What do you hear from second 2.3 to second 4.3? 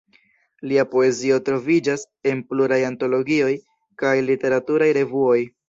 en pluraj antologioj kaj